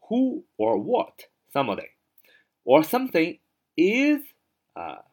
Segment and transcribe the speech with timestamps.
[0.00, 1.90] who or what somebody
[2.64, 3.38] or something
[3.76, 4.24] is
[4.72, 5.04] 啊。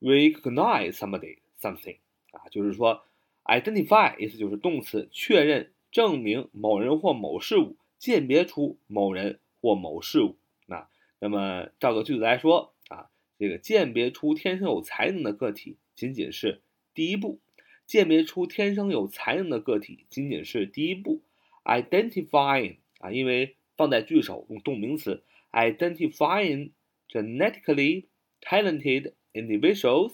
[0.00, 1.98] Recognize somebody something
[2.32, 3.04] 啊，就是说
[3.44, 10.36] identify 意思就是动词，确认、证明某人或某事物，鉴别出某人或某事物。
[10.66, 10.88] 那
[11.18, 16.60] 那么照个句子来说啊，这个鉴别出天生有才能的个体仅仅是
[16.92, 17.40] 第一步，
[17.86, 21.22] 鉴别出天生有才能的个体仅仅是第一步。
[21.64, 25.22] identifying 啊，因为放在句首用动名词
[25.52, 26.70] ，identifying
[27.08, 28.04] genetically
[28.40, 29.12] talented。
[29.35, 30.13] individuals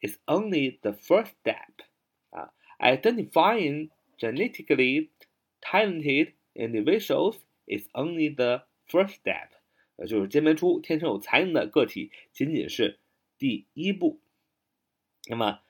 [0.00, 1.82] is only the first step.
[2.30, 2.48] Uh,
[2.80, 5.10] identifying genetically
[5.60, 7.36] talented individuals
[7.66, 9.48] is only the first step.
[9.96, 12.98] 呃，就是鉴别出天生有才能的个体仅仅是
[13.38, 14.20] 第一步。
[15.28, 15.60] 那么，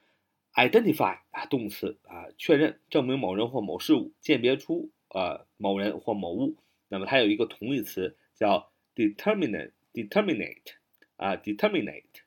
[0.54, 6.56] identify 啊，动词啊，确认、证明某人或某事物，鉴别出呃某人或某物。
[6.88, 10.72] 那么它有一个同义词叫 determinate，determinate
[11.16, 12.22] 啊，determinate。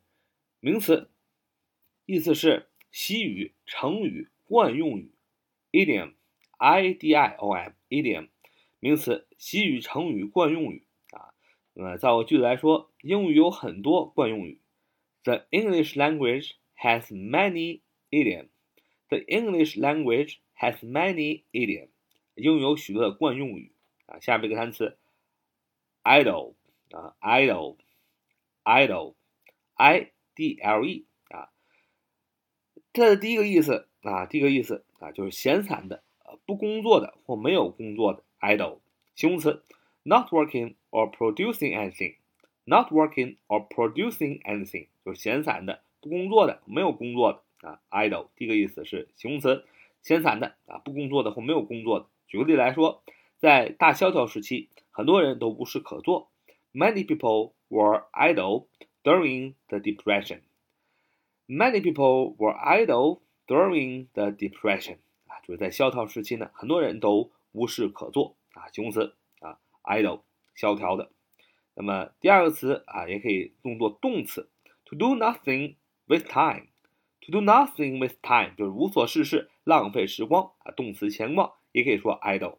[0.59, 1.09] 名词，
[2.05, 5.15] 意思是习语、成语、惯用语。
[5.71, 8.29] idiom，i d i o m，idiom，
[8.79, 11.33] 名词，习语、成语、惯用语啊。
[11.73, 14.61] 那么造个句子来说，英语有很多惯用语。
[15.23, 17.81] The English language has many
[18.11, 18.49] idiom.
[19.07, 21.89] The English language has many idiom.
[22.35, 23.73] 英语有许多的惯用语
[24.05, 24.19] 啊。
[24.19, 24.99] 下面一个单词
[26.03, 26.53] ，idol，
[26.91, 29.15] 啊，idol，idol。
[29.75, 31.49] I D L E 啊，
[32.93, 36.03] 它的第一个意思啊，第一个意思啊，就是闲散的、
[36.45, 38.79] 不工作的或没有工作的 idle
[39.15, 39.63] 形容词
[40.03, 49.65] ，not working or producing anything，not working or producing anything 就是闲散的、不工作的、没有工作的啊 idle 第一个意思是形容词，
[50.01, 52.07] 闲散的啊不工作的或没有工作的。
[52.27, 53.03] 举个例来说，
[53.39, 56.31] 在大萧条时期，很多人都无事可做
[56.73, 58.67] ，many people were idle。
[59.03, 60.41] During the Depression.
[61.47, 70.21] Many people were idle during the Depression 啊，就是在萧条时期呢，很多人都无事可做啊，形容词啊，idle
[70.55, 71.11] 萧条的。
[71.73, 74.49] 那么第二个词啊，也可以用作动词
[74.85, 75.75] ，to do nothing
[76.05, 76.67] with time。
[77.21, 82.57] to do nothing with time 就是无所事事，浪费时光啊，动词闲逛，也可以说 idle。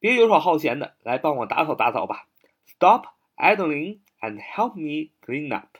[0.00, 2.26] 别游手好闲的，来帮我打扫打扫吧。
[2.66, 5.76] Stop idling and help me clean up.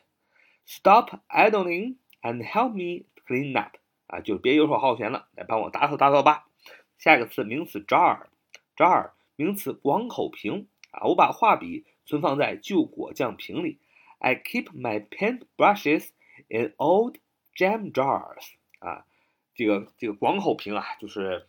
[0.67, 3.77] Stop idling and help me clean up.
[4.07, 6.47] 啊，就别游手好闲了，来帮我打扫打扫吧。
[6.99, 13.79] 下一个词名词 jar，jar 名词广口瓶啊，我把画笔存放在旧果酱瓶里。
[14.19, 16.11] I keep my paint brushes
[16.49, 17.17] in old
[17.57, 19.07] jam jars 啊，
[19.55, 21.47] 这个这个广口瓶啊，就是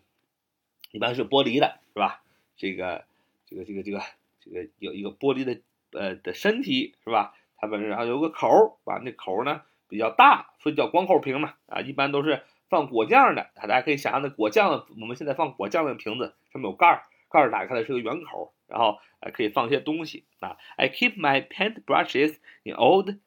[0.92, 2.24] 一般是玻璃的，是吧？
[2.56, 3.06] 这个
[3.46, 4.02] 这个这个这个
[4.40, 5.62] 这个有一个玻璃的
[5.94, 7.36] 呃的身体，是吧？
[7.58, 9.00] 它本身然后有个口儿，吧？
[9.04, 11.54] 那口儿呢比较大，所以叫广口瓶嘛。
[11.68, 12.42] 啊，一般都是。
[12.70, 20.58] 放果酱的，啊大家可以想象那果酱，我们现在放果酱的瓶子上面有盖儿，盖儿打开的是个圆口，然后呃可以放一些东西啊。
[20.76, 23.20] I keep my paint brushes in old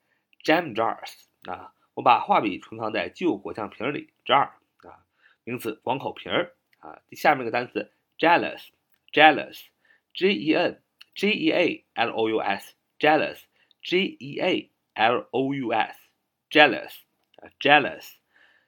[0.42, 4.10] jam jars 啊，我把画笔存放在旧果酱瓶里。
[4.24, 4.50] jar
[4.82, 5.06] 啊，
[5.44, 6.98] 名词广口瓶儿啊。
[7.12, 10.82] 下面一个单词 jealous，jealous，J E N
[11.15, 16.93] J E A L O U S，jealous，J E A L O U S，jealous
[17.35, 18.13] 啊，jealous，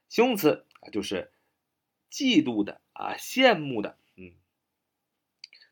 [0.09, 0.65] 形容词。
[0.81, 1.31] 啊，就是
[2.11, 4.33] 嫉妒的啊，羡慕的，嗯。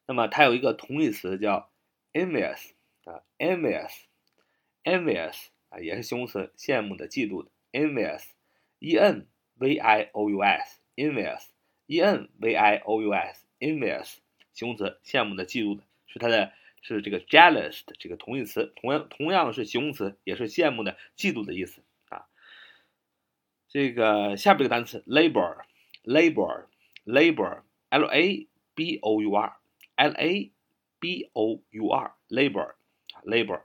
[0.06, 1.70] 那么它有一个同义词叫
[2.14, 2.70] envious
[3.04, 14.20] 啊，envious，envious 啊，也是形容词，羡慕的、嫉妒的，envious，e n v i o u s，envious，e n v i o u s，envious，
[14.54, 16.54] 形容词，羡慕的、嫉妒的，是它的，
[16.95, 22.29] 是这个 jealous 的这个同义词，同样同样是形容词，也是羡慕的、嫉妒的意思啊。
[23.67, 30.53] 这个下边这个单词 labor，labor，labor，l a b o u r，l a
[31.01, 33.63] b o u r，labor，labor，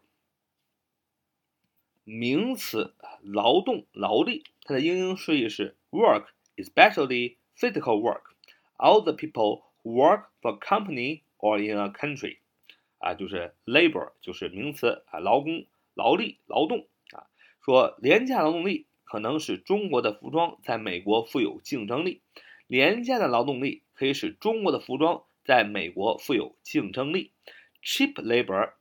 [2.03, 12.39] 名词劳动劳力，它的英英释义是 work，especially physical work，all the people who work for a company or in a country，
[13.01, 17.27] 啊，就是 labor 就是名词啊，劳工劳力劳动啊，
[17.65, 18.87] 说廉价劳动力。
[19.03, 22.21] 可能使中国的服装在美国富有竞争力。
[22.67, 27.33] 廉价的劳动力可以使中国的服装在美国富有竞争力。
[27.83, 28.71] Cheap labor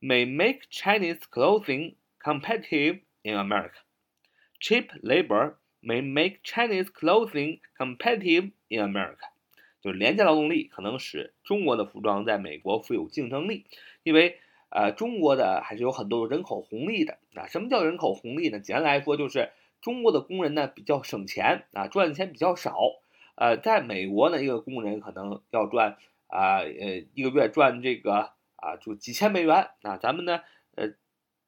[0.00, 3.80] may make Chinese clothing competitive in America.
[4.60, 9.26] Cheap labor may make Chinese clothing competitive in America.
[9.86, 13.66] 就是廉价劳动力可能使中国的服装在美国富有竞争力，
[14.02, 17.46] 因为呃，中国的还是有很多人口红利的啊。
[17.46, 18.58] 什么叫人口红利呢？
[18.58, 22.80] 简单来说，就是中国的工人呢比较省钱啊，赚的钱比较少。
[23.36, 25.96] 呃，在美国呢，一个工人可能要赚
[26.26, 29.98] 啊呃一个月赚这个啊就几千美元啊。
[29.98, 30.40] 咱们呢，
[30.74, 30.94] 呃，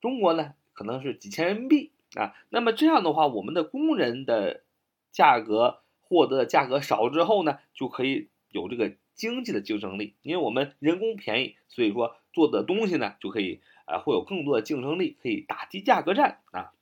[0.01, 2.37] 中国呢可能是几千人民币啊。
[2.51, 4.63] 那么这样的话，我们的工人的
[5.11, 12.17] 价格获得的价格少之后呢，就可以有这个经济的竞争力，因为我们人工便宜，所以说。
[12.31, 16.73] 做的东西呢，就可以啊，会有更多的竞争力，可以打击价格战啊。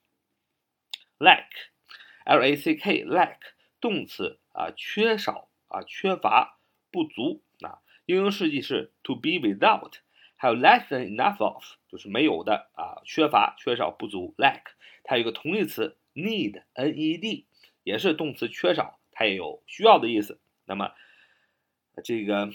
[1.19, 3.37] lack，l a c k，lack
[3.81, 6.59] 动词啊，缺少啊，缺乏，
[6.91, 7.79] 不足啊。
[8.05, 9.93] 英英释义是 to be without，
[10.37, 14.35] 还有 less than enough of，就是没有的啊，缺乏，缺少，不足。
[14.37, 14.63] lack
[15.05, 17.47] 它有一个同义词 need，n e d，
[17.83, 20.40] 也是动词缺少，它也有需要的意思。
[20.66, 20.92] 那么
[22.04, 22.50] 这个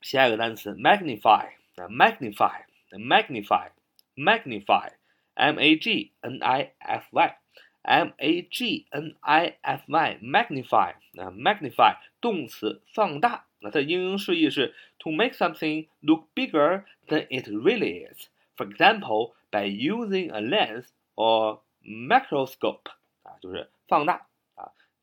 [0.00, 3.68] 下一个单词 magnify。magnify, magnify,
[4.16, 4.92] magnify,
[5.34, 7.36] m a g n i f y,
[7.82, 16.84] m a g n i f y, magnify 啊，magnify 动词放大，那它的英英释义是 to make something look bigger
[17.08, 18.28] than it really is.
[18.56, 22.90] For example, by using a lens or microscope
[23.22, 24.26] 啊，就是放大啊。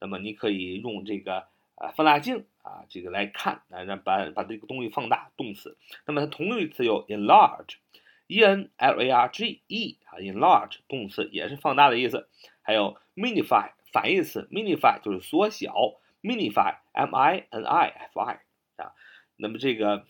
[0.00, 2.46] 那么你可以用这个啊放大镜。
[2.68, 5.78] 啊，这个来看啊，让把把这个东西放大，动词。
[6.04, 12.28] 那么它同义词有 enlarge，e n l a r g e 啊，enlarge 动词也是放大的意思。
[12.60, 15.72] 还有 minify 反义词，minify 就是缩小
[16.20, 18.34] ，minify，m i n i f i
[18.76, 18.92] 啊。
[19.36, 20.04] 那么这个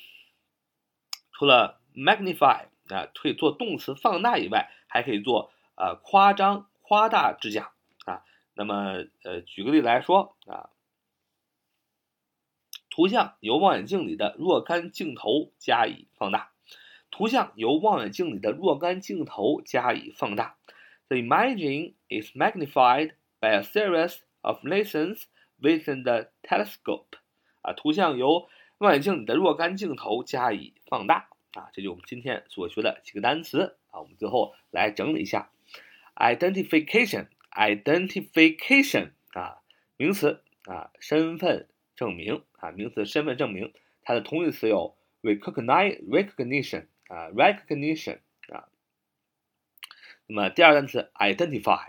[1.30, 7.70] 除了 magnify 啊，可以做动词放大以外，还可以做呃夸张、夸大之讲。
[8.58, 10.70] 那么呃，举个例子来说啊。
[12.90, 16.50] 图像由望远镜里的若干镜头加以放大。
[17.12, 20.56] 图像由望远镜里的若干镜头加以放大。
[21.06, 25.22] The imagine is magnified by a series of lenses
[25.60, 27.18] within the telescope。
[27.62, 28.48] 啊，图像由
[28.78, 31.28] 望远镜里的若干镜头加以放大。
[31.52, 33.76] 啊，这就我们今天所学的几个单词。
[33.92, 35.52] 啊，我们最后来整理一下
[36.16, 39.60] Identification Identification 啊，
[39.96, 41.68] 名词啊，身份。
[41.96, 43.72] 证明啊，名词身份证明，
[44.02, 48.20] 它的同义词有 recognize recognition 啊 recognition
[48.52, 48.68] 啊。
[50.28, 51.88] 那么第二单词 identify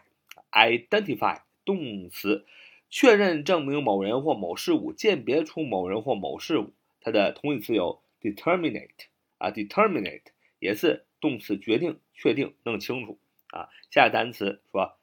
[0.51, 2.43] identify 动词
[2.89, 8.89] 确认、证明某人或某事物，鉴别出某人或某事物，它的同义词有 determinate
[9.37, 10.23] 啊，determinate
[10.57, 13.19] 也是动词，决定、确定、弄清楚
[13.51, 13.69] 啊。
[13.91, 14.97] 下个单词说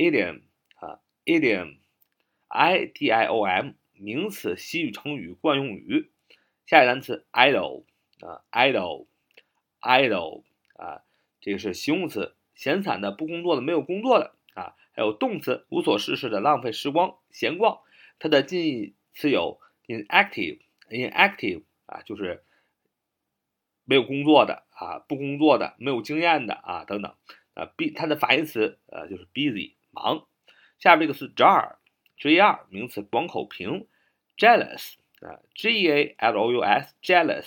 [0.00, 0.40] idiom
[0.76, 6.10] 啊，idiom，i d i o m，名词，习语、成语、惯用语。
[6.64, 7.84] 下个单词 idle
[8.20, 10.44] 啊，idle，idle
[10.76, 11.02] 啊，
[11.42, 14.74] 这个是形容词，闲散的、不工作的、没有工作的啊。
[14.92, 17.80] 还有动词无所事事的浪费时光闲逛，
[18.18, 22.42] 它的近义词有 inactive，inactive 啊就是
[23.84, 27.14] 没有工作的啊不工作的没有经验的啊等等
[27.54, 30.26] 啊 b 它的反义词呃就是 busy 忙。
[30.78, 33.86] 下面这个是 jar，jar 名词广口瓶
[34.36, 37.46] ，jealous 啊 g a l o u s jealous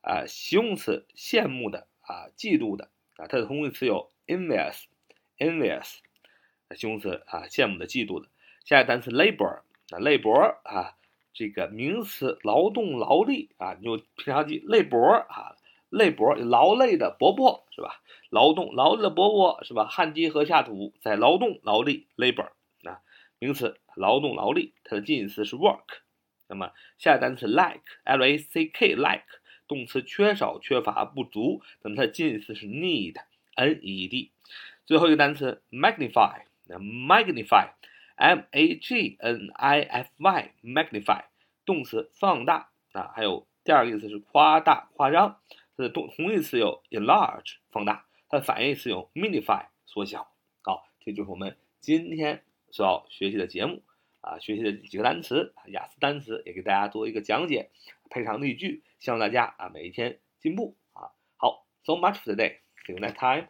[0.00, 5.98] 啊形容词羡慕的啊嫉妒的啊它的同义词有 envious，envious。
[6.76, 8.28] 形容词啊，羡慕的、嫉妒的。
[8.64, 10.96] 下一个单词 labor 啊，labor 啊，
[11.34, 15.56] 这个名词劳动、劳力啊，你就平常记 labor 啊
[15.90, 18.00] 累伯劳累的伯伯是吧？
[18.30, 19.86] 劳动、劳累的伯伯是吧？
[19.86, 22.50] 汗滴禾下土，在劳动、劳力 labor
[22.84, 23.02] 啊，
[23.38, 25.82] 名词劳动、劳力，它的近义词是 work。
[26.48, 29.24] 那么下一单词 like l a c k like
[29.68, 34.32] 动词缺少、缺乏、不足，那么它的近义词是 need，n e d。
[34.86, 36.78] 最后一个单词 magnify 那。
[36.78, 41.24] magnify，m a g n i f y，magnify，
[41.64, 45.40] 动词放大啊，还有第二个意思是夸大、夸张。
[45.80, 50.30] 它的动同义词有 enlarge，放大；它的反义词有 minify，缩小。
[50.62, 53.82] 好，这就是我们今天所要学习的节目
[54.20, 57.70] 啊，学习的几个单词，雅思单词也给大家做一个讲解，
[58.10, 61.16] 配上例句，希望大家啊每一天进步啊。
[61.38, 63.48] 好，so much for today，see you next time。